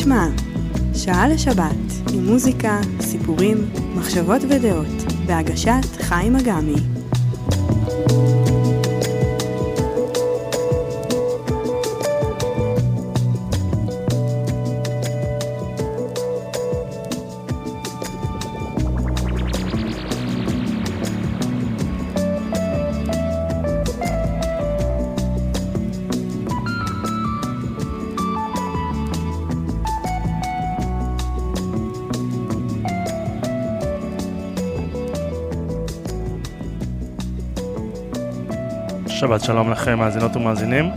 [0.00, 0.28] ישמע?
[0.94, 3.56] שעה לשבת, עם מוזיקה, סיפורים,
[3.94, 6.99] מחשבות ודעות, בהגשת חיים אגמי.
[39.20, 40.90] שבת שלום לכם, מאזינות ומאזינים.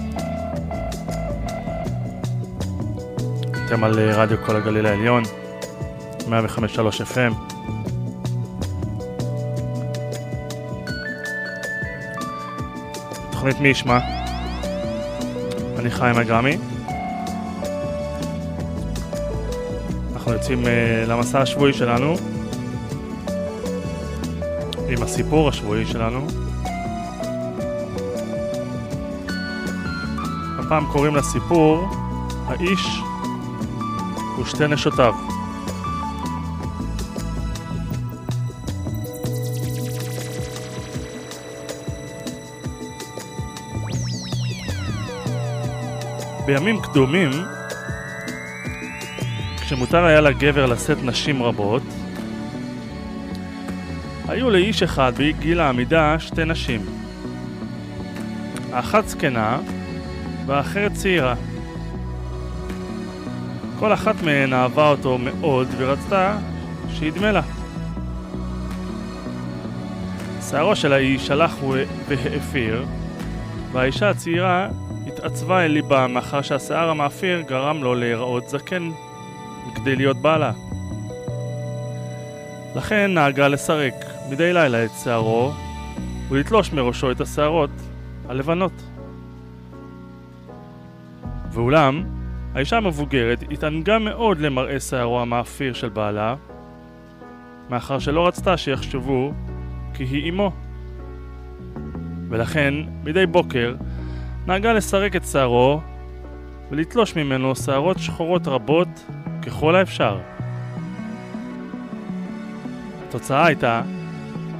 [3.66, 5.24] אתם על אה, רדיו כל הגליל העליון,
[6.20, 6.28] 105.3
[7.14, 7.34] FM.
[13.32, 14.00] תוכנית מי ישמע?
[15.80, 16.58] אני חיים אגרמי.
[20.14, 20.68] אנחנו יוצאים uh,
[21.08, 22.16] למסע השבועי שלנו
[24.90, 26.43] עם הסיפור השבועי שלנו.
[30.74, 31.88] הפעם קוראים לסיפור
[32.48, 33.00] האיש
[34.42, 35.14] ושתי נשותיו.
[46.46, 47.30] בימים קדומים,
[49.62, 51.84] כשמותר היה לגבר לשאת נשים רבות,
[54.28, 56.82] היו לאיש אחד בגיל העמידה שתי נשים.
[58.72, 59.58] האחת זקנה
[60.46, 61.36] והאחרת צעירה.
[63.80, 66.38] כל אחת מהן אהבה אותו מאוד ורצתה
[66.90, 67.42] שידמה לה.
[70.50, 71.64] שערו של האיש הלך
[72.08, 72.86] והאפיר,
[73.72, 74.68] והאישה הצעירה
[75.08, 78.92] התעצבה אל ליבה מאחר שהשיער המאפיר גרם לו להיראות זקן
[79.76, 80.52] כדי להיות בעלה.
[82.76, 83.94] לכן נהגה לסרק
[84.30, 85.52] מדי לילה את שערו
[86.30, 87.70] ולתלוש מראשו את השערות
[88.30, 88.93] הלבנות.
[91.54, 92.04] ואולם,
[92.56, 96.36] האישה המבוגרת התענגה מאוד למראה שערו המאפיר של בעלה,
[97.70, 99.34] מאחר שלא רצתה שיחשבו
[99.94, 100.52] כי היא אמו.
[102.30, 103.76] ולכן, מדי בוקר,
[104.48, 105.82] נהגה לסרק את שערו
[106.72, 109.06] ולתלוש ממנו שערות שחורות רבות
[109.42, 110.20] ככל האפשר.
[113.08, 113.82] התוצאה הייתה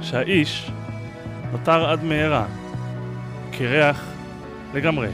[0.00, 0.70] שהאיש
[1.52, 2.46] נותר עד מהרה,
[3.52, 4.12] קרח
[4.74, 5.08] לגמרי.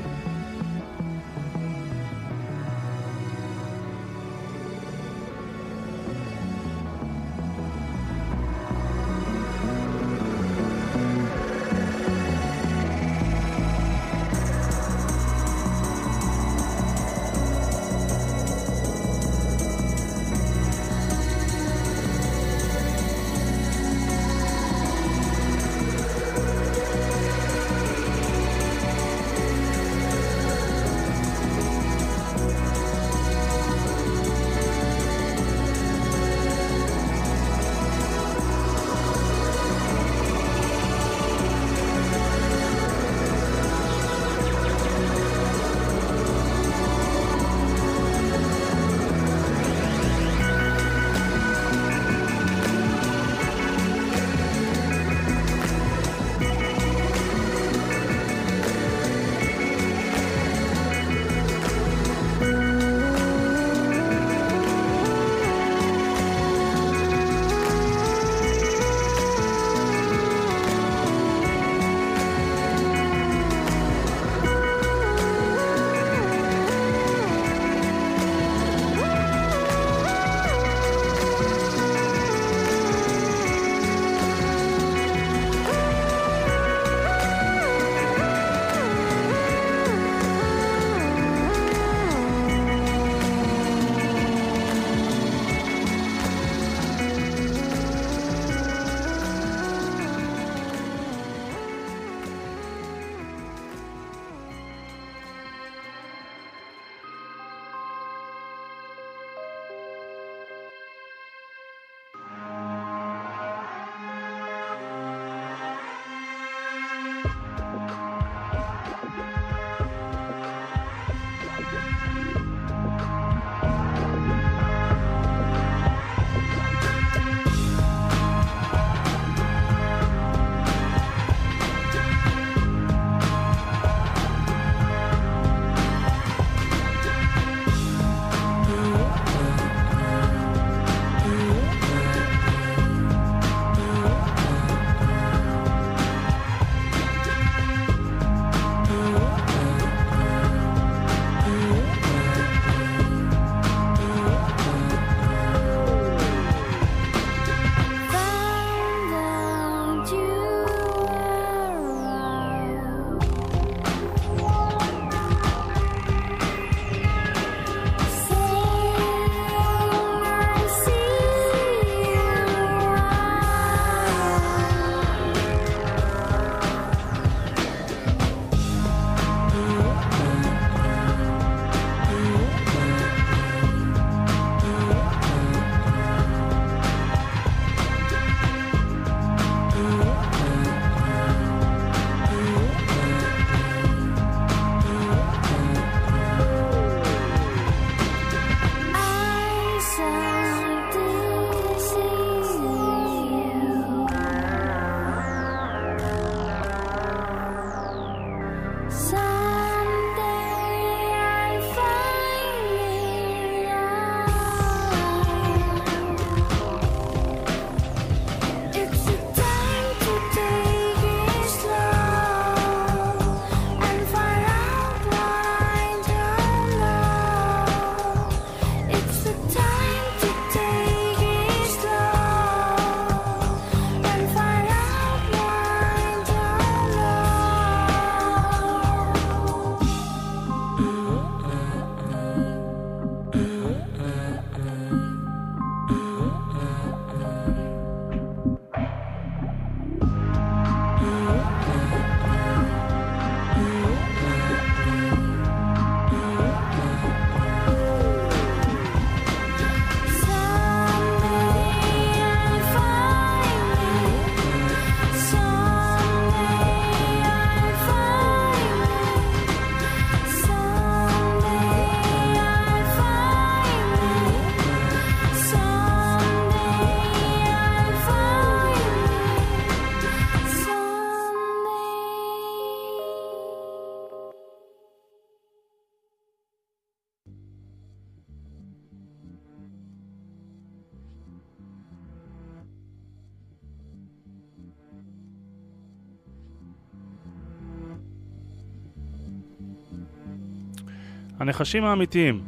[301.41, 302.45] הנחשים האמיתיים.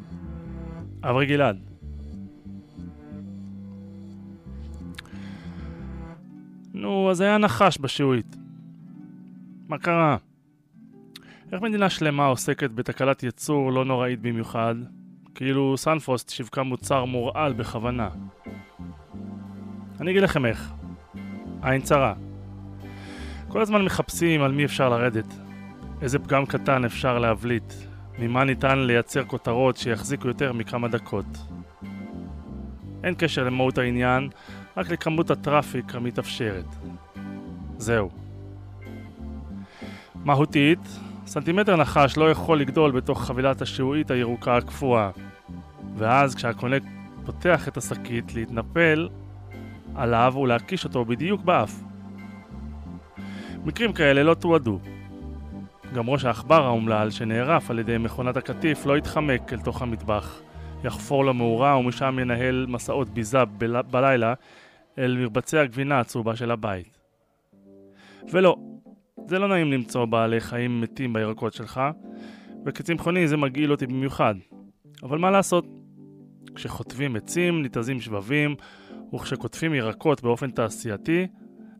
[1.02, 1.58] אברי גלעד.
[6.74, 8.36] נו, אז היה נחש בשעועית.
[9.68, 10.16] מה קרה?
[11.52, 14.74] איך מדינה שלמה עוסקת בתקלת ייצור לא נוראית במיוחד,
[15.34, 18.08] כאילו סנפרוסט שיווקה מוצר מורעל בכוונה?
[20.00, 20.72] אני אגיד לכם איך.
[21.62, 22.14] עין צרה.
[23.48, 25.34] כל הזמן מחפשים על מי אפשר לרדת.
[26.02, 27.72] איזה פגם קטן אפשר להבליט.
[28.18, 31.26] ממה ניתן לייצר כותרות שיחזיקו יותר מכמה דקות.
[33.04, 34.28] אין קשר למהות העניין,
[34.76, 36.66] רק לכמות הטראפיק המתאפשרת.
[37.78, 38.10] זהו.
[40.24, 40.78] מהותית,
[41.26, 45.10] סנטימטר נחש לא יכול לגדול בתוך חבילת השעועית הירוקה הקפואה.
[45.96, 46.76] ואז כשהקונה
[47.26, 49.08] פותח את השקית להתנפל
[49.94, 51.80] עליו ולהקיש אותו בדיוק באף.
[53.64, 54.78] מקרים כאלה לא תועדו.
[55.92, 60.40] גם ראש העכבר האומלל שנערף על ידי מכונת הקטיף לא יתחמק אל תוך המטבח,
[60.84, 63.82] יחפור למאורה ומשם ינהל מסעות ביזה בל...
[63.82, 64.34] בלילה
[64.98, 66.98] אל מרבצי הגבינה הצהובה של הבית.
[68.32, 68.56] ולא,
[69.26, 71.80] זה לא נעים למצוא בעלי חיים מתים בירקות שלך,
[72.66, 74.34] וכצמחוני זה מגעיל אותי במיוחד.
[75.02, 75.66] אבל מה לעשות?
[76.54, 78.54] כשחוטבים עצים, ניתזים שבבים,
[79.14, 81.26] וכשקוטפים ירקות באופן תעשייתי,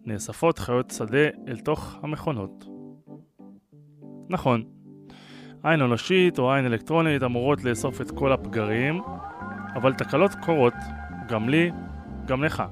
[0.05, 2.72] נאספות חיות שדה אל תוך המכונות.
[4.33, 4.63] נכון,
[5.65, 9.03] עין אנושית או עין אלקטרונית אמורות לאסוף את כל הפגרים,
[9.75, 10.75] אבל תקלות קורות,
[11.29, 11.71] גם לי,
[12.27, 12.63] גם לך.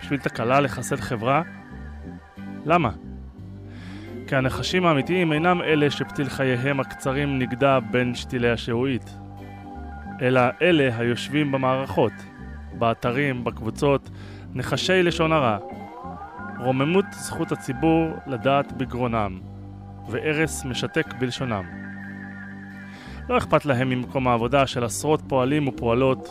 [0.00, 1.42] בשביל תקלה לחסל חברה?
[2.64, 2.90] למה?
[4.26, 9.18] כי הנחשים האמיתיים אינם אלה שפתיל חייהם הקצרים נגדע בין שתילי השעועית,
[10.22, 12.12] אלא אלה היושבים במערכות,
[12.78, 14.10] באתרים, בקבוצות,
[14.54, 15.58] נחשי לשון הרע,
[16.58, 19.53] רוממות זכות הציבור לדעת בגרונם,
[20.08, 21.64] והרס משתק בלשונם.
[23.28, 26.28] לא אכפת להם ממקום העבודה של עשרות פועלים ופועלות,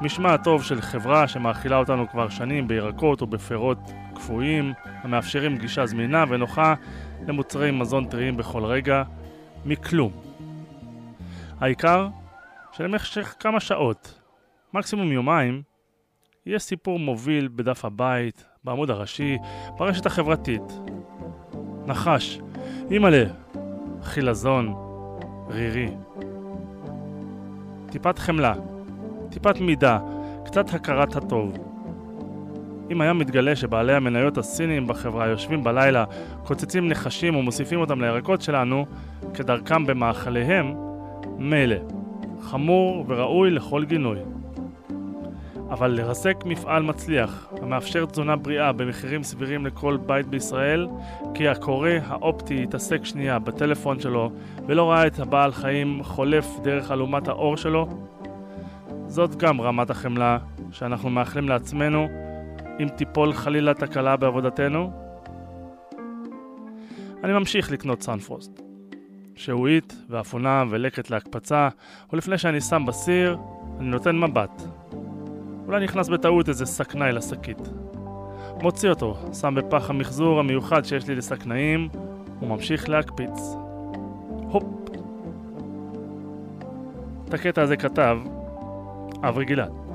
[0.00, 3.78] משמע הטוב של חברה שמאכילה אותנו כבר שנים בירקות ובפירות
[4.14, 6.74] קפואים, המאפשרים גישה זמינה ונוחה
[7.28, 9.02] למוצרי מזון טריים בכל רגע,
[9.64, 10.12] מכלום.
[11.60, 12.08] העיקר
[12.72, 14.20] שלמשך כמה שעות,
[14.74, 15.62] מקסימום יומיים,
[16.46, 19.38] יהיה סיפור מוביל בדף הבית, בעמוד הראשי,
[19.78, 20.62] ברשת החברתית.
[21.86, 22.38] נחש,
[22.90, 23.24] אימא'לה,
[24.02, 24.74] חילזון,
[25.48, 25.88] רירי.
[27.90, 28.54] טיפת חמלה,
[29.30, 29.98] טיפת מידה,
[30.44, 31.52] קצת הכרת הטוב.
[32.90, 36.04] אם היה מתגלה שבעלי המניות הסיניים בחברה יושבים בלילה,
[36.44, 38.86] קוצצים נחשים ומוסיפים אותם לירקות שלנו,
[39.34, 40.74] כדרכם במאכליהם,
[41.38, 41.76] מילא.
[42.40, 44.18] חמור וראוי לכל גינוי.
[45.70, 50.88] אבל לרסק מפעל מצליח, המאפשר תזונה בריאה במחירים סבירים לכל בית בישראל,
[51.34, 54.30] כי הקורא האופטי יתעסק שנייה בטלפון שלו
[54.66, 57.88] ולא ראה את הבעל חיים חולף דרך אלומת האור שלו,
[59.06, 60.38] זאת גם רמת החמלה
[60.70, 62.08] שאנחנו מאחלים לעצמנו
[62.80, 64.92] אם תיפול חלילה תקלה בעבודתנו.
[67.24, 68.66] אני ממשיך לקנות סנפרוסט.
[69.36, 71.68] שעועית ואפונה ולקט להקפצה,
[72.12, 73.36] ולפני שאני שם בסיר,
[73.78, 74.62] אני נותן מבט.
[75.66, 77.68] אולי נכנס בטעות איזה סכנאי לשקית.
[78.62, 81.88] מוציא אותו, שם בפח המחזור המיוחד שיש לי לסכנאים,
[82.42, 83.40] וממשיך להקפיץ.
[84.50, 84.64] הופ.
[87.28, 88.18] את הקטע הזה כתב
[89.22, 89.85] אברי גלעד.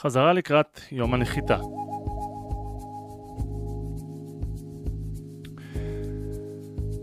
[0.00, 1.58] חזרה לקראת יום הנחיתה.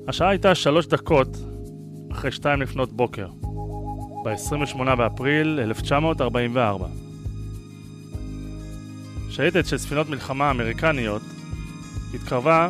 [0.08, 1.28] השעה הייתה שלוש דקות
[2.12, 3.28] אחרי שתיים לפנות בוקר,
[4.26, 6.88] ב-28 באפריל 1944.
[9.30, 11.22] שייטת של ספינות מלחמה אמריקניות
[12.14, 12.70] התקרבה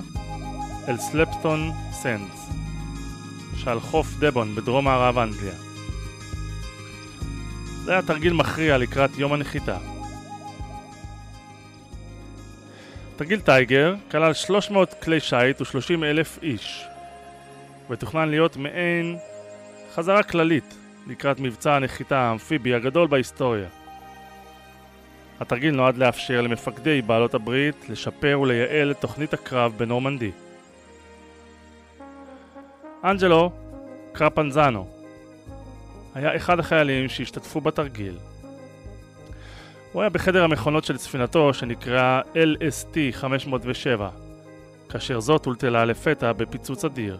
[0.88, 2.50] אל סלפטון סנדס,
[3.56, 5.56] שעל חוף דבון בדרום מערב אנגליה.
[7.84, 9.93] זה היה תרגיל מכריע לקראת יום הנחיתה.
[13.16, 16.86] תרגיל טייגר כלל 300 כלי שיט ו-30 אלף איש,
[17.90, 19.18] ותוכנן להיות מעין
[19.94, 23.68] חזרה כללית לקראת מבצע הנחיתה האמפיבי הגדול בהיסטוריה.
[25.40, 30.32] התרגיל נועד לאפשר למפקדי בעלות הברית לשפר ולייעל את תוכנית הקרב בנורמנדי.
[33.04, 33.52] אנג'לו
[34.14, 34.88] קרפנזנו
[36.16, 38.18] היה אחד החיילים שהשתתפו בתרגיל.
[39.94, 44.10] הוא היה בחדר המכונות של ספינתו שנקראה LST 507,
[44.90, 47.18] כאשר זאת הולטלה לפתע בפיצוץ אדיר.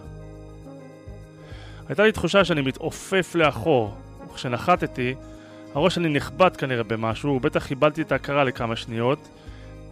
[1.88, 3.98] הייתה לי תחושה שאני מתעופף לאחור,
[4.30, 5.16] וכשנחתתי,
[5.74, 9.30] הראש שלי נחבט כנראה במשהו, ובטח קיבלתי את ההכרה לכמה שניות,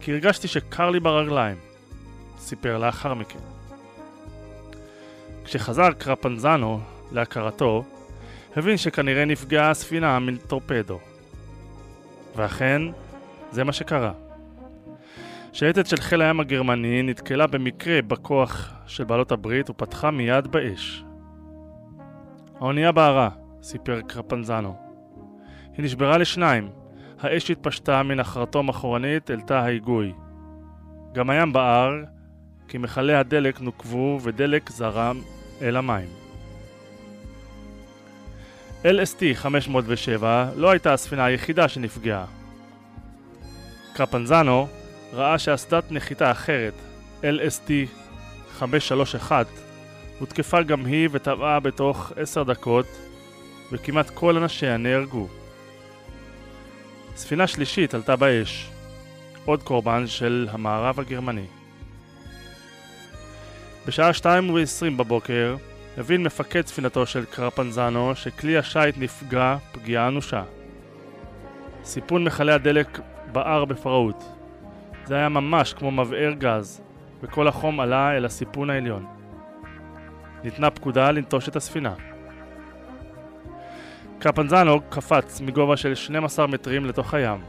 [0.00, 1.56] כי הרגשתי שקר לי ברגליים,
[2.38, 3.38] סיפר לאחר מכן.
[5.44, 6.80] כשחזר קרפנזנו
[7.12, 7.84] להכרתו,
[8.56, 11.11] הבין שכנראה נפגעה הספינה מטורפדו.
[12.36, 12.82] ואכן,
[13.50, 14.12] זה מה שקרה.
[15.52, 21.04] שייטת של חיל הים הגרמני נתקלה במקרה בכוח של בעלות הברית ופתחה מיד באש.
[22.60, 23.28] האונייה בערה,
[23.62, 24.76] סיפר קרפנזנו.
[25.76, 26.68] היא נשברה לשניים.
[27.20, 30.12] האש התפשטה מן החרטום אחורנית אל תא ההיגוי.
[31.12, 31.92] גם הים בער,
[32.68, 35.20] כי מכלי הדלק נוקבו ודלק זרם
[35.62, 36.21] אל המים.
[38.84, 42.24] LST 507 לא הייתה הספינה היחידה שנפגעה.
[43.92, 44.68] קרפנזנו
[45.12, 46.72] ראה שאסדת נחיתה אחרת,
[47.22, 47.70] LST
[48.58, 49.46] 531,
[50.18, 52.86] הותקפה גם היא וטבעה בתוך עשר דקות,
[53.72, 55.28] וכמעט כל אנשיה נהרגו.
[57.16, 58.70] ספינה שלישית עלתה באש,
[59.44, 61.46] עוד קורבן של המערב הגרמני.
[63.86, 65.56] בשעה שתיים ועשרים בבוקר
[65.98, 70.42] הבין מפקד ספינתו של קרפנזנו שכלי השיט נפגע פגיעה אנושה.
[71.84, 73.00] סיפון מכלי הדלק
[73.32, 74.24] בער בפראות.
[75.04, 76.80] זה היה ממש כמו מבער גז,
[77.22, 79.06] וכל החום עלה אל הסיפון העליון.
[80.44, 81.94] ניתנה פקודה לנטוש את הספינה.
[84.18, 87.40] קרפנזנו קפץ מגובה של 12 מטרים לתוך הים.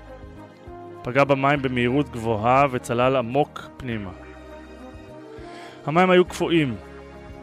[1.04, 4.12] פגע במים במהירות גבוהה וצלל עמוק פנימה.
[5.86, 6.76] המים היו קפואים,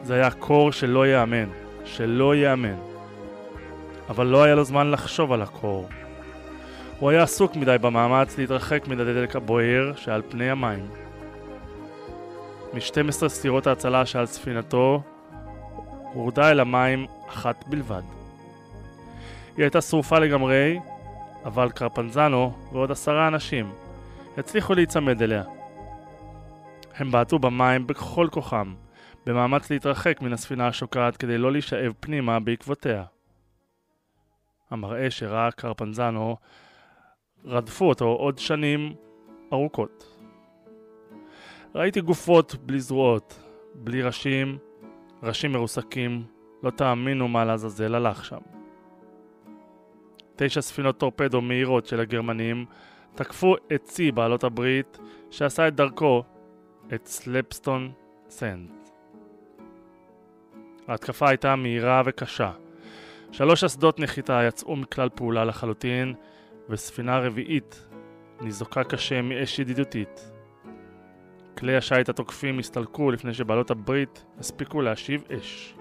[0.03, 1.49] זה היה קור שלא ייאמן,
[1.85, 2.77] שלא ייאמן.
[4.09, 5.89] אבל לא היה לו זמן לחשוב על הקור.
[6.99, 10.89] הוא היה עסוק מדי במאמץ להתרחק מן הדלק הבוער שעל פני המים.
[12.75, 15.03] מ-12 סטירות ההצלה שעל ספינתו
[16.13, 18.03] הורדה אל המים אחת בלבד.
[19.57, 20.79] היא הייתה שרופה לגמרי,
[21.45, 23.73] אבל קרפנזנו ועוד עשרה אנשים
[24.39, 25.43] הצליחו להיצמד אליה.
[26.97, 28.75] הם בעטו במים בכל כוחם,
[29.27, 33.05] במאמץ להתרחק מן הספינה השוקעת כדי לא להישאב פנימה בעקבותיה.
[34.71, 36.37] המראה שראה קרפנזנו
[37.45, 38.95] רדפו אותו עוד שנים
[39.53, 40.17] ארוכות.
[41.75, 43.43] ראיתי גופות בלי זרועות,
[43.75, 44.59] בלי ראשים,
[45.23, 46.25] ראשים מרוסקים,
[46.63, 48.41] לא תאמינו מה לעזאזל הלך שם.
[50.37, 52.67] תשע ספינות טורפדו מהירות של הגרמנים
[53.15, 54.99] תקפו את צי בעלות הברית
[55.31, 56.23] שעשה את דרכו
[56.95, 57.93] את סלפסטון
[58.29, 58.80] סנד.
[60.91, 62.51] ההתקפה הייתה מהירה וקשה.
[63.33, 66.15] שלוש אסדות נחיתה יצאו מכלל פעולה לחלוטין,
[66.69, 67.87] וספינה רביעית
[68.41, 70.33] ניזוקה קשה מאש ידידותית.
[71.59, 75.75] כלי השיט התוקפים הסתלקו לפני שבעלות הברית הספיקו להשיב אש.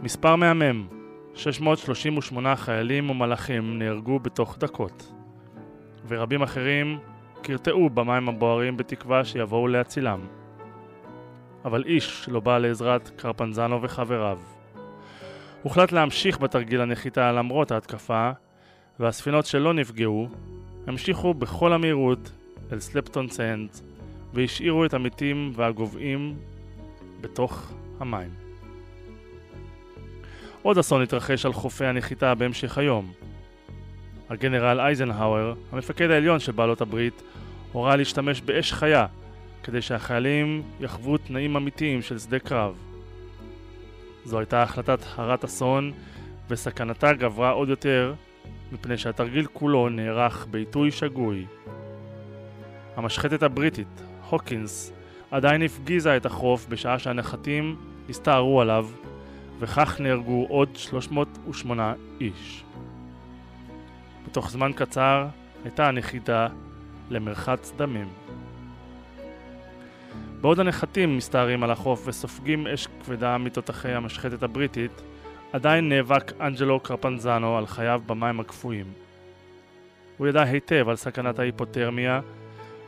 [0.00, 0.86] מספר מהמם
[1.34, 5.12] 638 חיילים ומלאכים נהרגו בתוך דקות,
[6.08, 6.98] ורבים אחרים
[7.42, 10.43] קרטעו במים הבוערים בתקווה שיבואו להצילם.
[11.64, 14.38] אבל איש לא בא לעזרת קרפנזנו וחבריו.
[15.62, 18.30] הוחלט להמשיך בתרגיל הנחיתה למרות ההתקפה,
[19.00, 20.28] והספינות שלא נפגעו
[20.86, 22.32] המשיכו בכל המהירות
[22.72, 23.68] אל סלפטון סנד
[24.34, 26.36] והשאירו את המתים והגוועים
[27.20, 28.30] בתוך המים.
[30.62, 33.12] עוד אסון התרחש על חופי הנחיתה בהמשך היום.
[34.30, 37.22] הגנרל אייזנהאואר, המפקד העליון של בעלות הברית,
[37.72, 39.06] הורה להשתמש באש חיה
[39.64, 42.74] כדי שהחיילים יחוו תנאים אמיתיים של שדה קרב.
[44.24, 45.92] זו הייתה החלטת הרת אסון,
[46.50, 48.14] וסכנתה גברה עוד יותר
[48.72, 51.46] מפני שהתרגיל כולו נערך בעיתוי שגוי.
[52.96, 54.92] המשחטת הבריטית, הוקינס,
[55.30, 57.76] עדיין הפגיזה את החוף בשעה שהנחתים
[58.08, 58.88] הסתערו עליו,
[59.58, 62.64] וכך נהרגו עוד 308 איש.
[64.26, 65.26] בתוך זמן קצר
[65.64, 66.46] הייתה הנחיתה
[67.10, 68.08] למרחץ דמים.
[70.40, 75.02] בעוד הנחתים מסתערים על החוף וסופגים אש כבדה מתותחי המשחטת הבריטית,
[75.52, 78.86] עדיין נאבק אנג'לו קרפנזנו על חייו במים הקפואים.
[80.16, 82.20] הוא ידע היטב על סכנת ההיפותרמיה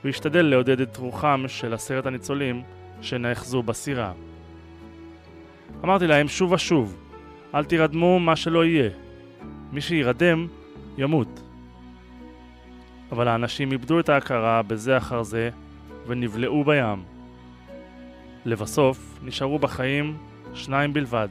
[0.04, 2.62] והשתדל לעודד את רוחם של עשרת הניצולים
[3.00, 4.12] שנאחזו בסירה.
[5.84, 6.96] אמרתי להם שוב ושוב,
[7.54, 8.90] אל תירדמו מה שלא יהיה.
[9.72, 10.46] מי שירדם,
[10.98, 11.42] ימות.
[13.12, 15.50] אבל האנשים איבדו את ההכרה בזה אחר זה
[16.06, 17.15] ונבלעו בים.
[18.46, 20.16] לבסוף נשארו בחיים
[20.54, 21.28] שניים בלבד,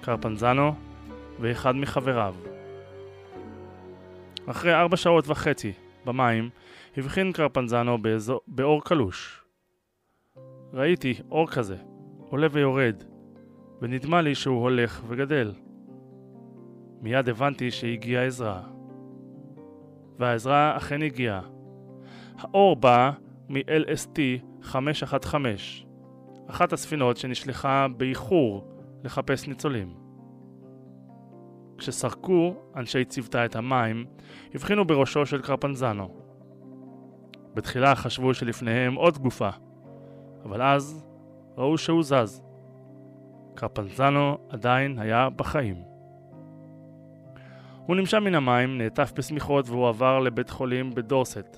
[0.00, 0.74] קרפנזנו
[1.40, 2.34] ואחד מחבריו.
[4.46, 5.72] אחרי ארבע שעות וחצי
[6.04, 6.50] במים,
[6.96, 9.42] הבחין קרפנזנו באזור, באור קלוש.
[10.72, 11.76] ראיתי אור כזה,
[12.28, 13.02] עולה ויורד,
[13.82, 15.52] ונדמה לי שהוא הולך וגדל.
[17.00, 18.62] מיד הבנתי שהגיעה עזרה.
[20.18, 21.40] והעזרה אכן הגיעה.
[22.38, 23.10] האור בא
[23.48, 24.18] מ-LST
[24.62, 25.85] 515,
[26.50, 28.64] אחת הספינות שנשלחה באיחור
[29.04, 29.94] לחפש ניצולים.
[31.78, 34.04] כשסרקו אנשי צוותה את המים,
[34.54, 36.08] הבחינו בראשו של קרפנזנו.
[37.54, 39.50] בתחילה חשבו שלפניהם עוד גופה,
[40.44, 41.06] אבל אז
[41.56, 42.42] ראו שהוא זז.
[43.54, 45.76] קרפנזנו עדיין היה בחיים.
[47.86, 51.56] הוא נמשה מן המים, נעטף בשמיכות והועבר לבית חולים בדורסט,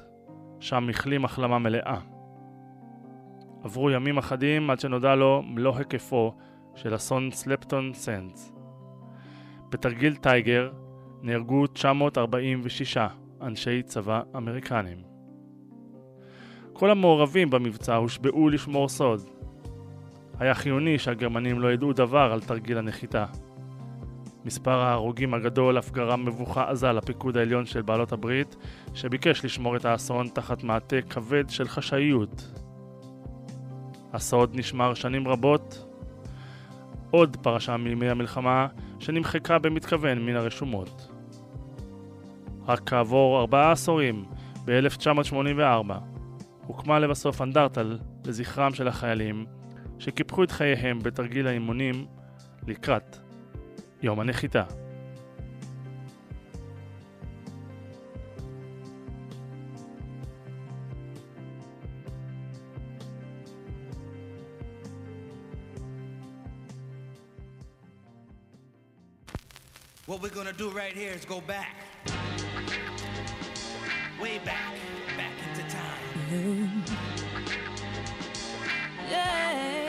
[0.61, 1.99] שם החלים החלמה מלאה.
[3.69, 6.35] עברו ימים אחדים עד שנודע לו מלוא היקפו
[6.75, 8.53] של אסון סלפטון סנדס.
[9.71, 10.71] בתרגיל טייגר
[11.23, 12.99] נהרגו 946
[13.43, 14.99] אנשי צבא אמריקנים.
[16.73, 19.21] כל המעורבים במבצע הושבעו לשמור סוד.
[20.39, 23.27] היה חיוני שהגרמנים לא ידעו דבר על תרגיל הנחיתה.
[24.45, 28.57] מספר ההרוגים הגדול אף גרם מבוכה עזה לפיקוד העליון של בעלות הברית,
[28.95, 32.68] שביקש לשמור את האסון תחת מעטה כבד של חשאיות.
[34.19, 35.85] הסוד נשמר שנים רבות.
[37.11, 38.67] עוד פרשה מימי המלחמה
[38.99, 41.09] שנמחקה במתכוון מן הרשומות.
[42.67, 44.25] רק כעבור ארבעה עשורים,
[44.65, 45.93] ב-1984,
[46.67, 47.83] הוקמה לבסוף אנדרטה
[48.27, 49.47] לזכרם של החיילים
[49.99, 52.07] שקיפחו את חייהם בתרגיל האימונים
[52.67, 53.17] לקראת
[54.03, 54.65] יום הנחיתה.
[70.09, 71.77] What we're gonna do right here is go back.
[74.19, 74.73] Way back.
[75.19, 76.83] Back into time.
[79.11, 79.88] Yeah.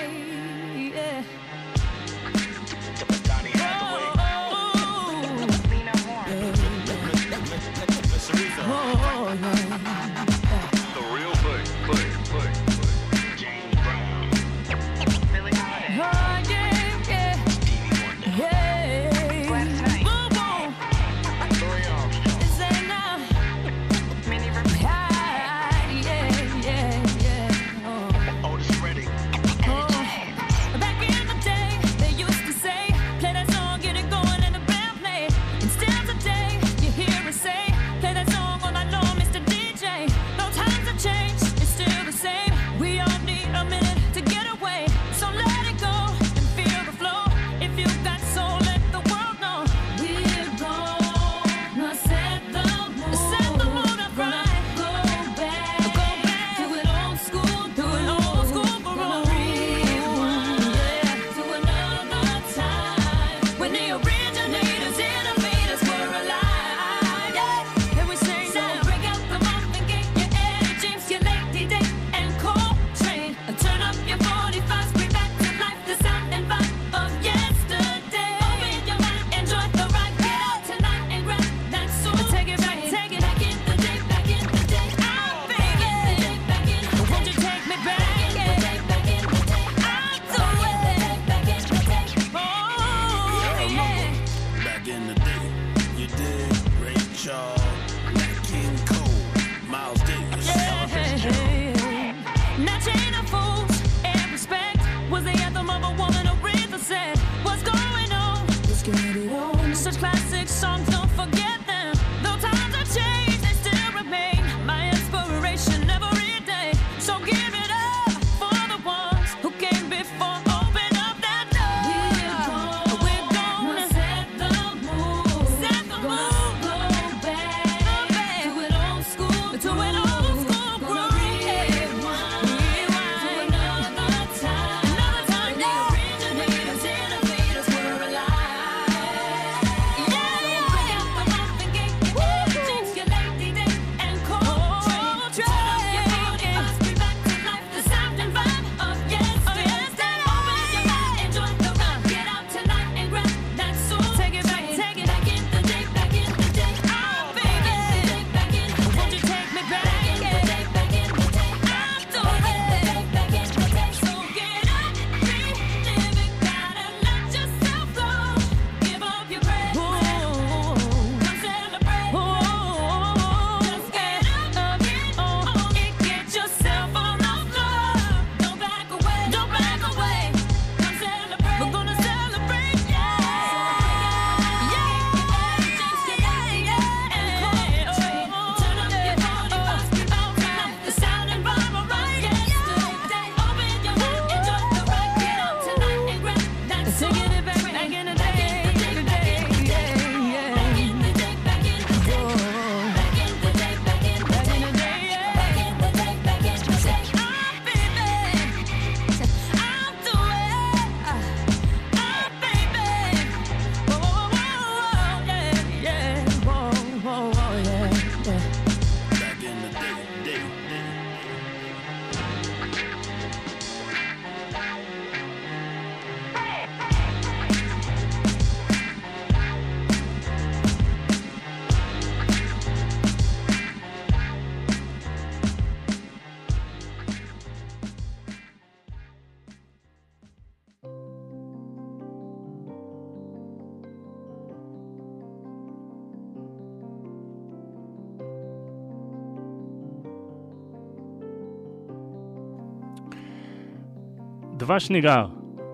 [254.70, 255.26] דבש ניגר,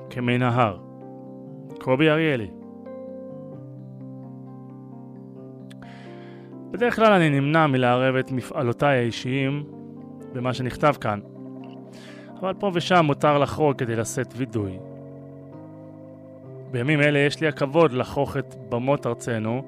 [0.10, 0.78] כמי נהר.
[1.80, 2.48] קובי אריאלי.
[6.72, 9.64] בדרך כלל אני נמנע מלערב את מפעלותיי האישיים
[10.34, 11.20] במה שנכתב כאן,
[12.40, 14.80] אבל פה ושם מותר לחרוג כדי לשאת וידוי.
[16.72, 19.62] בימים אלה יש לי הכבוד לחרוך את במות ארצנו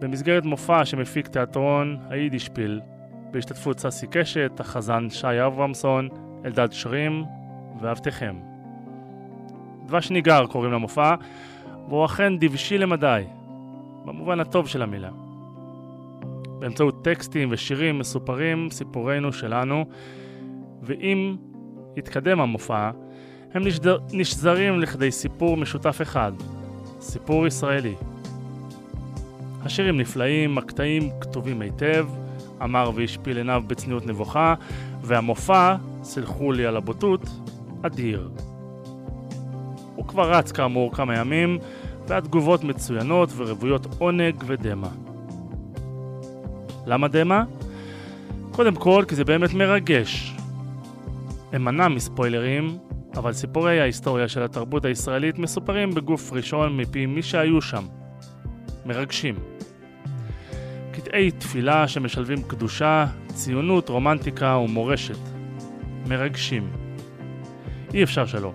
[0.00, 2.80] במסגרת מופע שמפיק תיאטרון היידישפיל
[3.30, 6.08] בהשתתפות ססי קשת, החזן שי אברמסון,
[6.44, 7.24] אלדד שרים
[7.80, 8.36] ועבדכם.
[9.86, 11.14] דבש ניגר קוראים למופע,
[11.88, 13.22] והוא אכן דבשי למדי,
[14.04, 15.10] במובן הטוב של המילה.
[16.58, 19.84] באמצעות טקסטים ושירים מסופרים סיפורינו שלנו,
[20.82, 21.36] ואם
[21.96, 22.90] יתקדם המופע,
[23.54, 26.32] הם נשדר, נשזרים לכדי סיפור משותף אחד,
[27.00, 27.94] סיפור ישראלי.
[29.62, 32.06] השירים נפלאים, הקטעים כתובים היטב,
[32.62, 34.54] אמר והשפיל עיניו בצניעות נבוכה,
[35.02, 37.20] והמופע, סלחו לי על הבוטות,
[37.86, 38.30] אדיר.
[39.94, 41.58] הוא כבר רץ כאמור כמה ימים,
[42.08, 44.88] והתגובות מצוינות ורוויות עונג ודמע.
[46.86, 47.42] למה דמע?
[48.50, 50.36] קודם כל כי זה באמת מרגש.
[51.56, 52.78] אמנע מספוילרים,
[53.16, 57.84] אבל סיפורי ההיסטוריה של התרבות הישראלית מסופרים בגוף ראשון מפי מי שהיו שם.
[58.86, 59.34] מרגשים.
[60.92, 65.18] קטעי תפילה שמשלבים קדושה, ציונות, רומנטיקה ומורשת.
[66.08, 66.85] מרגשים.
[67.94, 68.52] אי אפשר שלא.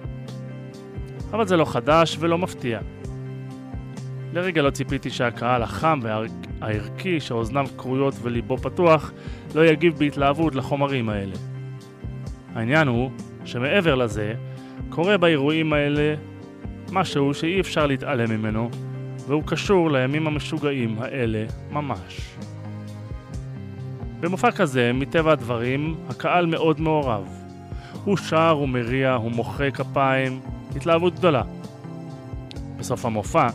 [1.31, 2.79] אבל זה לא חדש ולא מפתיע.
[4.33, 9.11] לרגע לא ציפיתי שהקהל החם והערכי שאוזניו כרויות וליבו פתוח
[9.55, 11.35] לא יגיב בהתלהבות לחומרים האלה.
[12.55, 13.11] העניין הוא
[13.45, 14.33] שמעבר לזה,
[14.89, 16.15] קורה באירועים האלה
[16.91, 18.69] משהו שאי אפשר להתעלם ממנו,
[19.27, 22.35] והוא קשור לימים המשוגעים האלה ממש.
[24.19, 27.40] במופע כזה, מטבע הדברים, הקהל מאוד מעורב.
[28.03, 30.39] הוא שר ומריע, הוא מוחא כפיים,
[30.75, 31.43] התלהבות גדולה.
[32.77, 33.47] בסוף המופע,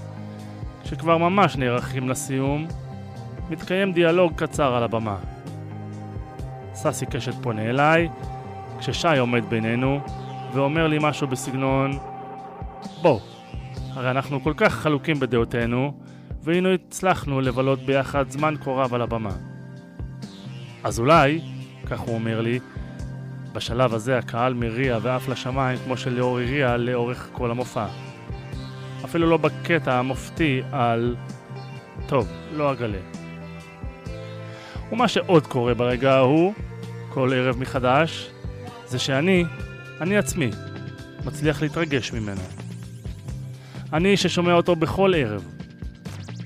[0.84, 2.66] כשכבר ממש נערכים לסיום,
[3.50, 5.16] מתקיים דיאלוג קצר על הבמה.
[6.74, 8.08] ססי קשת פונה אליי,
[8.78, 10.00] כששי עומד בינינו,
[10.54, 11.98] ואומר לי משהו בסגנון
[13.02, 13.20] בוא,
[13.92, 15.92] הרי אנחנו כל כך חלוקים בדעותינו,
[16.42, 19.32] והנה הצלחנו לבלות ביחד זמן כה רב על הבמה.
[20.84, 21.40] אז אולי,
[21.86, 22.60] כך הוא אומר לי,
[23.56, 27.86] בשלב הזה הקהל מריע ועף לשמיים כמו שליאור הריע לאורך כל המופע.
[29.04, 31.16] אפילו לא בקטע המופתי על...
[32.06, 32.98] טוב, לא אגלה.
[34.92, 36.54] ומה שעוד קורה ברגע ההוא,
[37.08, 38.30] כל ערב מחדש,
[38.86, 39.44] זה שאני,
[40.00, 40.50] אני עצמי,
[41.24, 42.42] מצליח להתרגש ממנו.
[43.92, 45.44] אני ששומע אותו בכל ערב.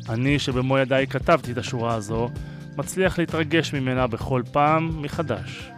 [0.09, 2.31] אני שבמו ידיי כתבתי את השורה הזו,
[2.77, 5.71] מצליח להתרגש ממנה בכל פעם מחדש.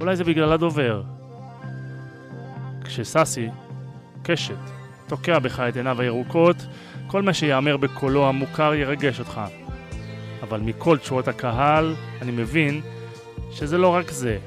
[0.00, 1.02] אולי זה בגלל הדובר.
[2.84, 3.48] כשססי,
[4.22, 4.54] קשת,
[5.06, 6.56] תוקע בך את עיניו הירוקות,
[7.06, 9.40] כל מה שיאמר בקולו המוכר ירגש אותך.
[10.42, 12.80] אבל מכל תשורות הקהל, אני מבין
[13.50, 14.38] שזה לא רק זה.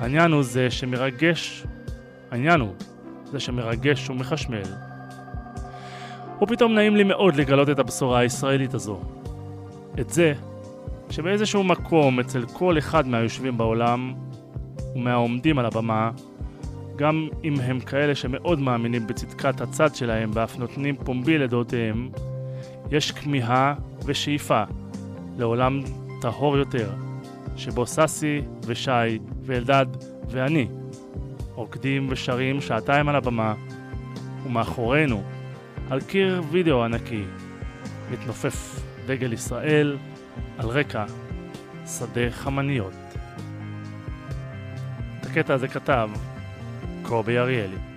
[0.00, 1.64] העניין הוא זה שמרגש,
[2.30, 2.74] העניין הוא
[3.24, 4.74] זה שמרגש ומחשמל.
[6.42, 9.00] ופתאום נעים לי מאוד לגלות את הבשורה הישראלית הזו.
[10.00, 10.32] את זה
[11.10, 14.14] שבאיזשהו מקום אצל כל אחד מהיושבים בעולם
[14.94, 16.10] ומהעומדים על הבמה,
[16.96, 22.08] גם אם הם כאלה שמאוד מאמינים בצדקת הצד שלהם ואף נותנים פומבי לדעותיהם,
[22.90, 23.74] יש כמיהה
[24.04, 24.62] ושאיפה
[25.38, 25.80] לעולם
[26.20, 26.90] טהור יותר,
[27.56, 29.86] שבו ססי ושי ואלדד
[30.30, 30.68] ואני
[31.54, 33.54] רוקדים ושרים שעתיים על הבמה,
[34.46, 35.22] ומאחורינו,
[35.90, 37.24] על קיר וידאו ענקי,
[38.10, 39.96] מתנופף דגל ישראל
[40.58, 41.04] על רקע
[41.86, 43.07] שדה חמניות.
[45.30, 46.10] הקטע הזה כתב
[47.02, 47.87] קובי אריאלי.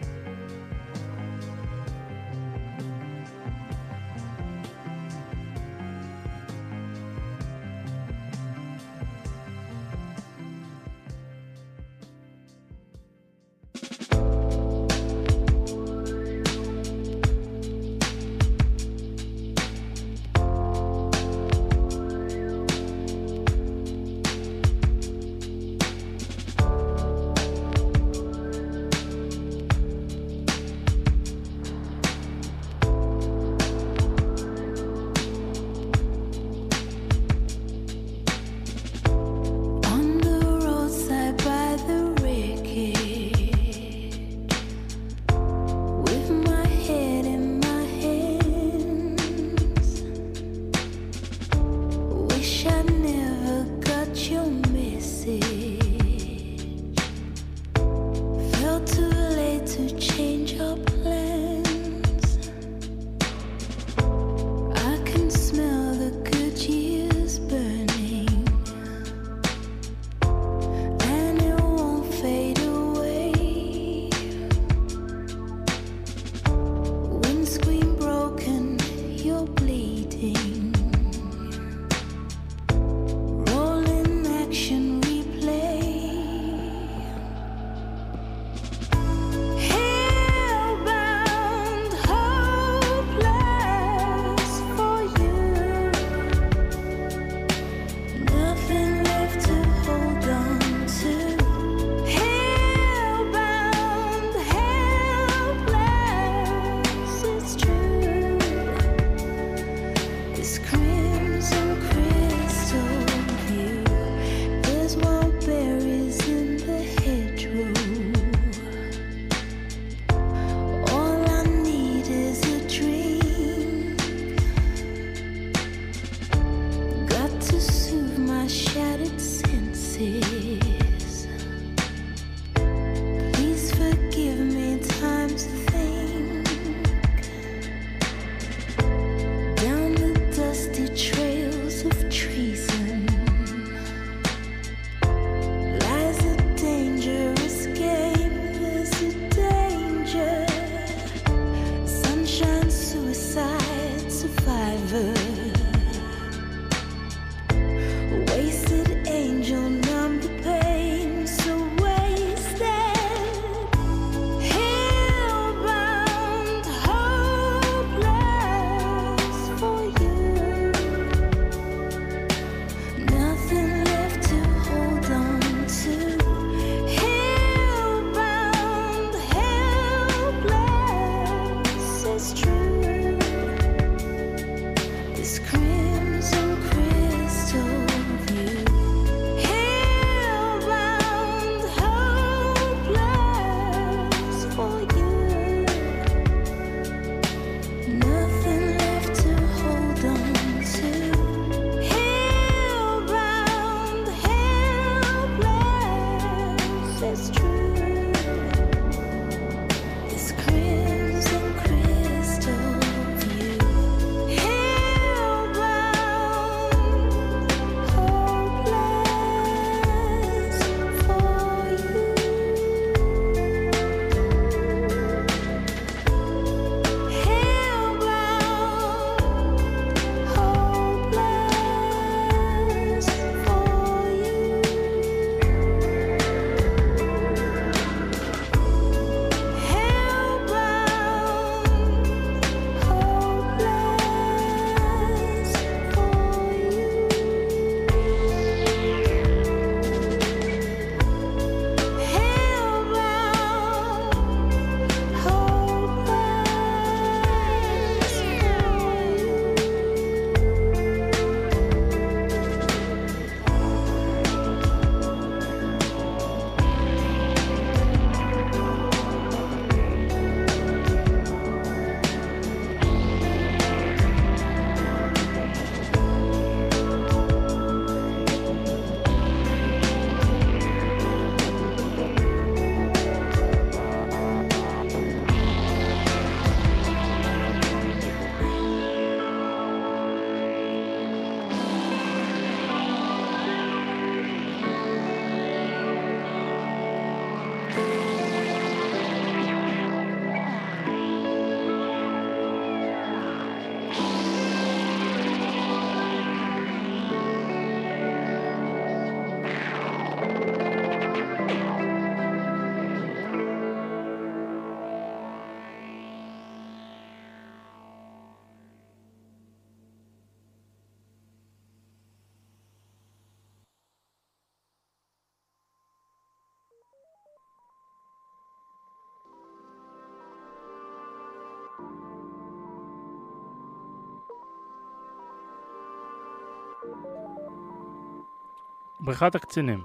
[339.03, 339.81] בריכת הקצינים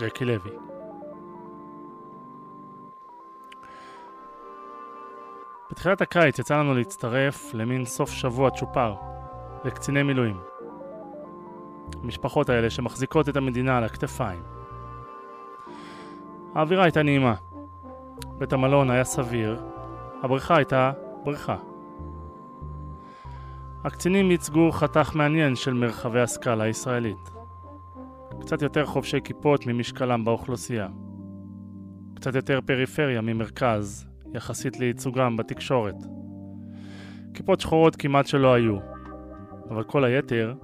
[0.00, 0.50] ג'קי לוי
[5.70, 8.94] בתחילת הקיץ יצא לנו להצטרף למין סוף שבוע צ'ופר
[9.64, 10.40] לקציני מילואים.
[12.02, 14.42] המשפחות האלה שמחזיקות את המדינה על הכתפיים.
[16.54, 17.34] האווירה הייתה נעימה.
[18.38, 19.62] בית המלון היה סביר,
[20.22, 20.92] הבריכה הייתה
[21.24, 21.56] בריכה.
[23.84, 27.39] הקצינים ייצגו חתך מעניין של מרחבי הסקאלה הישראלית.
[28.50, 30.88] קצת יותר חובשי כיפות ממשקלם באוכלוסייה.
[32.14, 35.94] קצת יותר פריפריה ממרכז, יחסית לייצוגם בתקשורת.
[37.34, 38.76] כיפות שחורות כמעט שלא היו,
[39.70, 40.54] אבל כל היתר,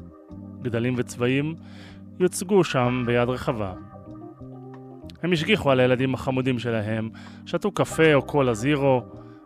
[0.63, 1.55] גדלים וצבעים,
[2.21, 3.73] יוצגו שם ביד רחבה.
[5.23, 7.11] הם השגיחו על הילדים החמודים שלהם,
[7.47, 9.03] שתו קפה או קולה זירו,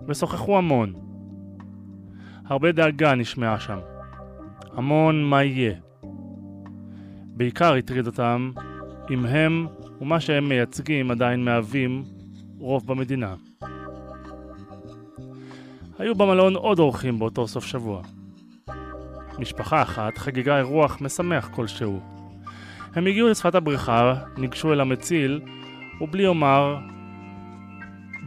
[0.08, 0.92] ושוחחו המון.
[2.44, 3.78] הרבה דאגה נשמעה שם.
[4.72, 5.89] המון מה יהיה.
[7.40, 8.50] בעיקר הטריד אותם
[9.10, 9.66] אם הם
[10.00, 12.04] ומה שהם מייצגים עדיין מהווים
[12.58, 13.34] רוב במדינה.
[15.98, 18.02] היו במלון עוד אורחים באותו סוף שבוע.
[19.38, 22.00] משפחה אחת חגגה אירוח משמח כלשהו.
[22.94, 25.40] הם הגיעו לשפת הבריכה, ניגשו אל המציל,
[26.00, 26.78] ובלי אומר,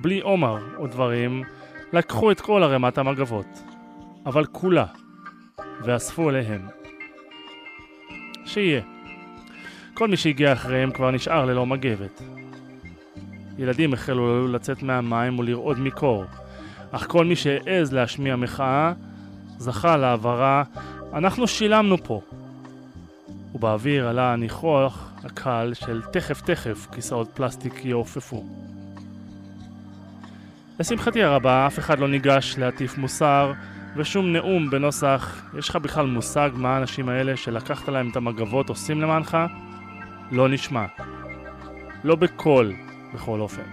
[0.01, 1.43] בלי עומר או דברים,
[1.93, 3.63] לקחו את כל ערימת המגבות,
[4.25, 4.85] אבל כולה,
[5.83, 6.61] ואספו אליהם.
[8.45, 8.81] שיהיה.
[9.93, 12.21] כל מי שהגיע אחריהם כבר נשאר ללא מגבת.
[13.57, 16.25] ילדים החלו לצאת מהמים ולרעוד מקור,
[16.91, 18.93] אך כל מי שהעז להשמיע מחאה,
[19.57, 20.63] זכה להבהרה
[21.13, 22.21] אנחנו שילמנו פה.
[23.55, 28.43] ובאוויר עלה הניחוח הקל של תכף תכף כיסאות פלסטיק יעופפו.
[30.79, 33.53] לשמחתי הרבה, אף אחד לא ניגש להטיף מוסר,
[33.95, 39.01] ושום נאום בנוסח יש לך בכלל מושג מה האנשים האלה שלקחת להם את המגבות עושים
[39.01, 39.37] למענך?
[40.33, 40.85] לא נשמע.
[42.03, 42.73] לא בקול,
[43.13, 43.63] בכל אופן.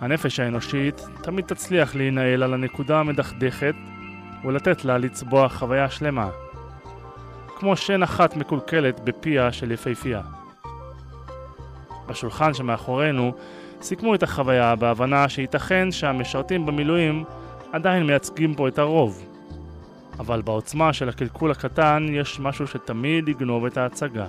[0.00, 3.74] הנפש האנושית תמיד תצליח להינעל על הנקודה המדכדכת
[4.44, 6.30] ולתת לה לצבוע חוויה שלמה.
[7.58, 10.20] כמו שן אחת מקולקלת בפיה של יפהפייה.
[12.08, 13.32] בשולחן שמאחורינו
[13.82, 17.24] סיכמו את החוויה בהבנה שייתכן שהמשרתים במילואים
[17.72, 19.26] עדיין מייצגים פה את הרוב.
[20.18, 24.26] אבל בעוצמה של הקלקול הקטן יש משהו שתמיד יגנוב את ההצגה.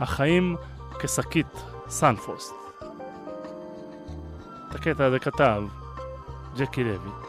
[0.00, 0.56] החיים
[0.98, 2.54] כשקית סנפרוסט.
[4.68, 5.62] את הקטע הזה כתב
[6.56, 7.27] ג'קי לוי.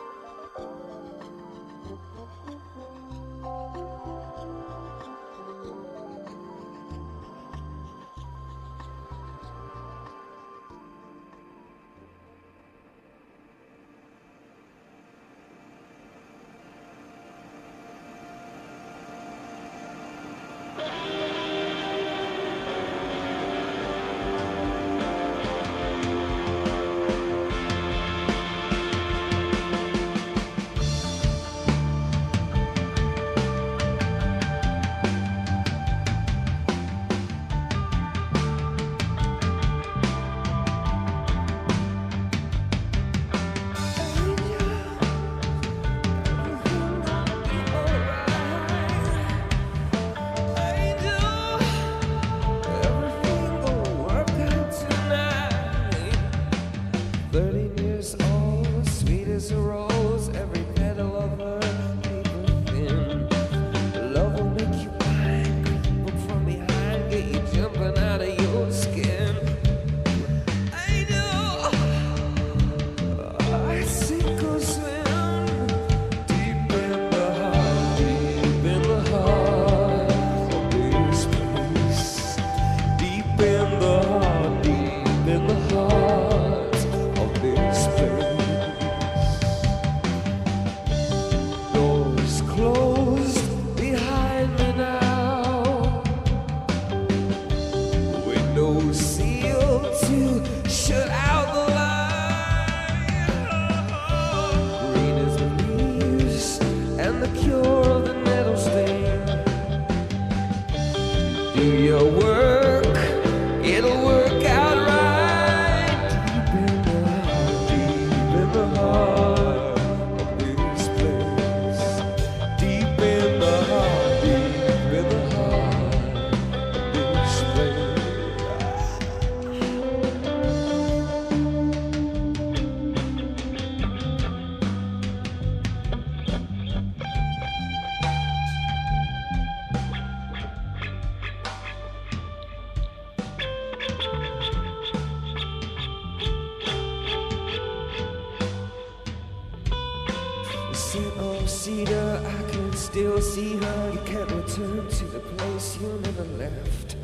[151.72, 153.91] I can still see her.
[153.93, 156.95] You can't return to the place you never left.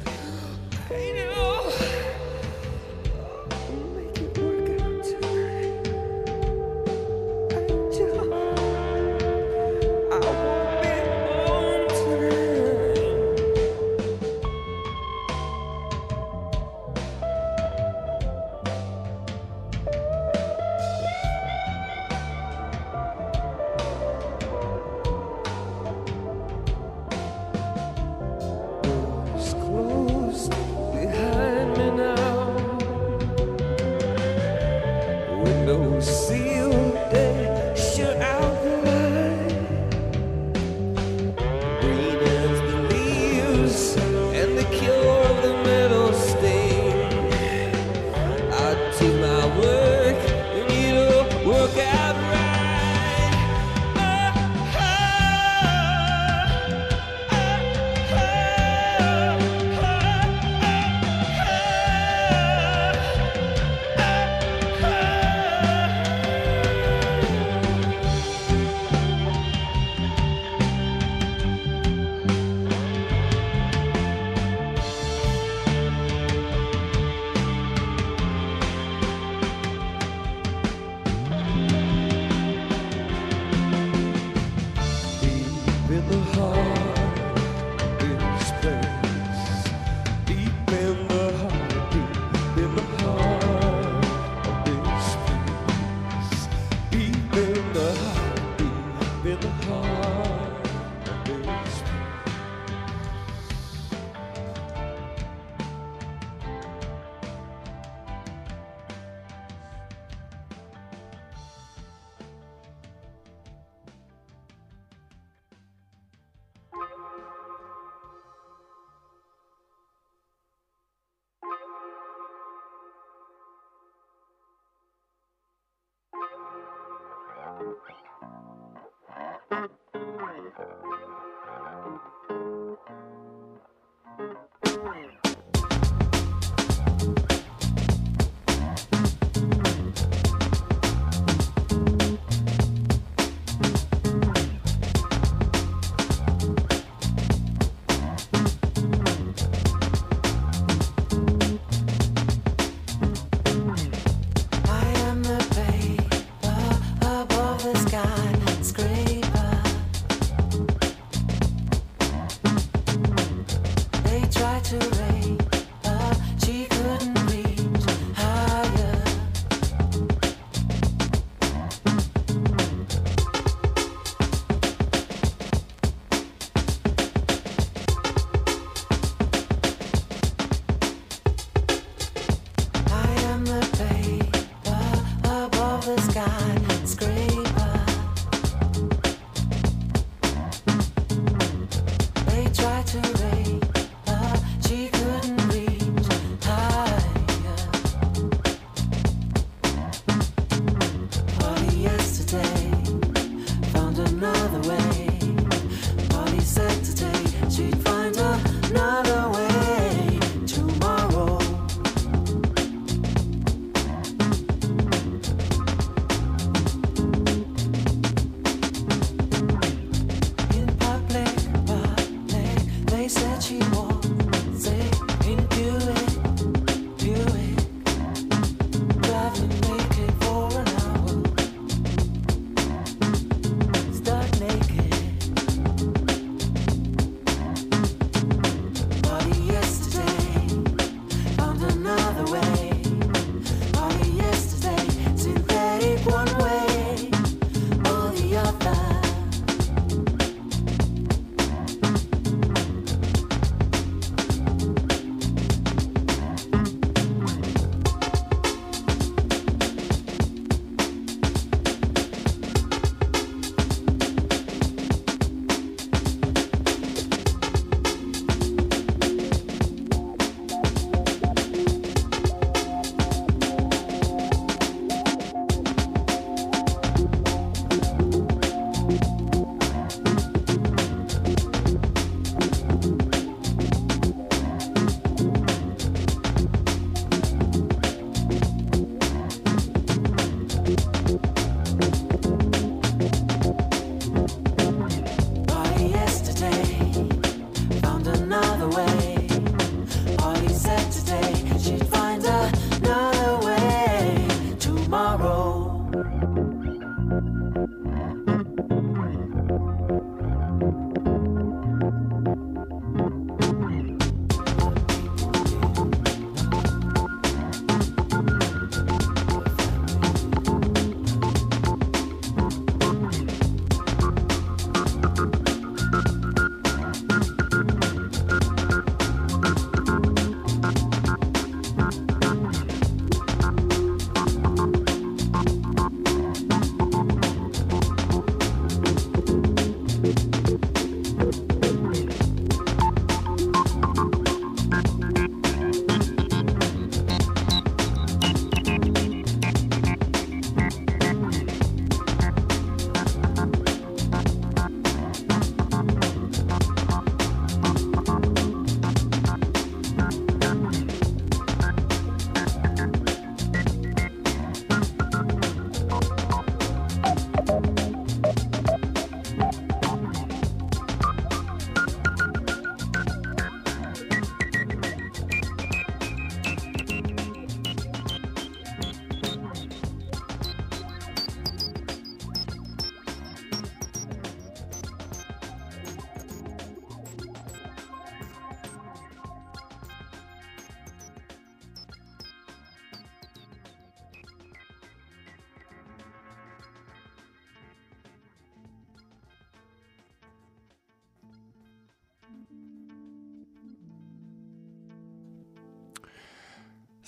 [0.89, 2.14] I know.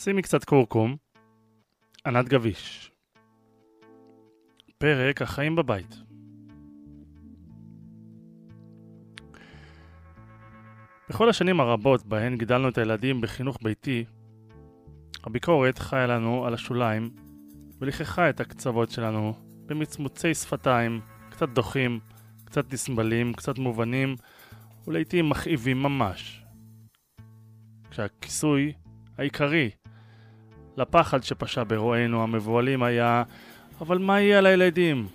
[0.08, 0.96] שימי קצת קורקום,
[2.06, 2.92] ענת גביש.
[4.78, 5.96] פרק החיים בבית.
[11.10, 14.06] בכל השנים הרבות בהן גידלנו את הילדים בחינוך ביתי,
[15.24, 17.10] הביקורת חיה לנו על השוליים
[17.80, 19.34] ולככה את הקצוות שלנו
[19.66, 22.00] במצמוצי שפתיים, קצת דוחים,
[22.46, 24.16] קצת נסבלים, קצת מובנים
[24.88, 26.44] ולעיתים מכאיבים ממש.
[27.90, 28.74] כשהכיסוי
[29.18, 29.72] העיקרי
[30.78, 33.24] לפחד שפשע ברואינו המבוהלים היה
[33.82, 35.08] אבל מה יהיה על הילדים?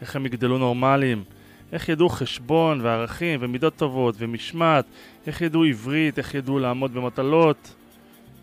[0.00, 1.24] איך הם יגדלו נורמליים?
[1.72, 4.84] איך ידעו חשבון וערכים ומידות טובות ומשמעת?
[5.26, 6.18] איך ידעו עברית?
[6.18, 7.74] איך ידעו לעמוד במטלות?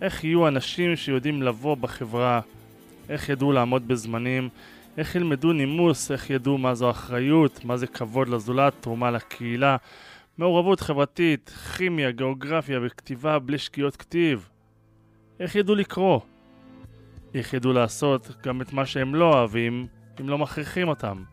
[0.02, 2.42] איך יהיו אנשים שיודעים לבוא בחברה?
[3.10, 4.50] איך ידעו לעמוד בזמנים?
[4.98, 6.12] איך ילמדו נימוס?
[6.12, 7.66] איך ידעו מה זו אחריות?
[7.66, 8.74] מה זה כבוד לזולת?
[8.80, 9.78] תרומה לקהילה?
[10.38, 14.50] מעורבות חברתית, כימיה, גיאוגרפיה וכתיבה בלי שגיאות כתיב.
[15.40, 16.20] איך ידעו לקרוא?
[17.54, 19.88] ידעו לעשות גם את מה שהם לא אוהבים,
[20.22, 21.24] אם לא מכריחים אותם?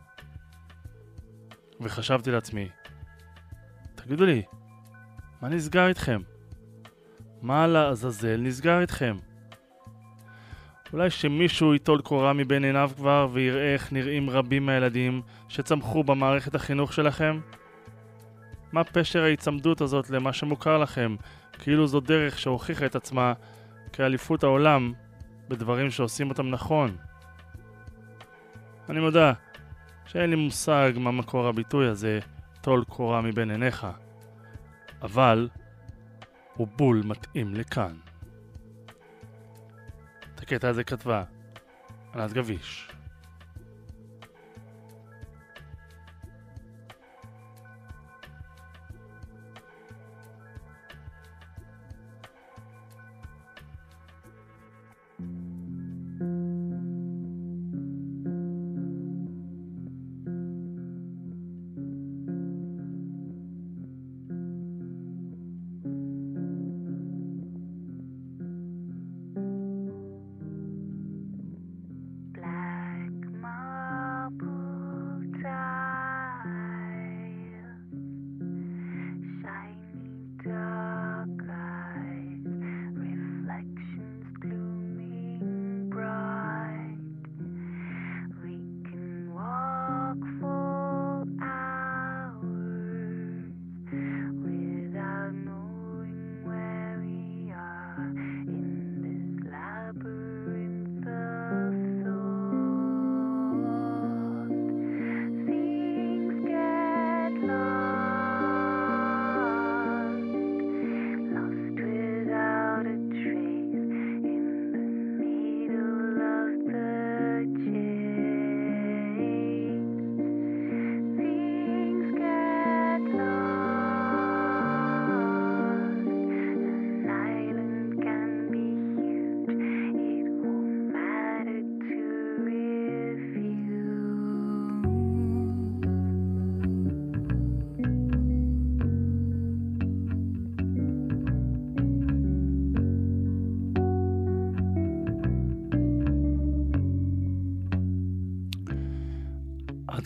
[1.81, 2.69] וחשבתי לעצמי,
[3.95, 4.43] תגידו לי,
[5.43, 6.21] מה נסגר איתכם?
[7.43, 9.17] מה לעזאזל נסגר איתכם?
[10.93, 16.93] אולי שמישהו ייטול קורה מבין עיניו כבר ויראה איך נראים רבים מהילדים שצמחו במערכת החינוך
[16.93, 17.41] שלכם?
[18.73, 21.17] מה פשר ההיצמדות הזאת למה שמוכר לכם,
[21.53, 23.33] כאילו זו דרך שהוכיחה את עצמה
[23.93, 24.93] כאליפות העולם
[25.51, 26.97] בדברים שעושים אותם נכון?
[28.89, 29.33] אני מודה
[30.07, 32.19] שאין לי מושג מה מקור הביטוי הזה,
[32.61, 33.87] טול קורה מבין עיניך,
[35.03, 35.49] אבל
[36.55, 37.97] הוא בול מתאים לכאן.
[40.35, 41.25] את הקטע הזה כתבה
[42.15, 42.91] ענת גביש.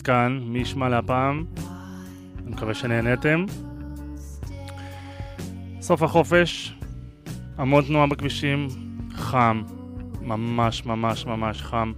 [0.05, 1.45] כאן, מי ישמע להפעם.
[2.37, 3.45] אני מקווה שנהניתם.
[5.81, 6.73] סוף החופש,
[7.57, 8.67] המון תנועה בכבישים,
[9.13, 9.63] חם,
[10.21, 11.93] ממש ממש ממש חם.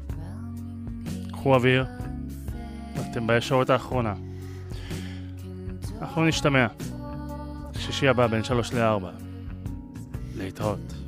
[1.31, 1.85] קחו אוויר,
[3.11, 4.13] אתם בישורת האחרונה.
[6.01, 6.67] אנחנו נשתמע.
[7.73, 9.11] שישי הבא בין שלוש לארבע.
[10.37, 11.06] להתראות.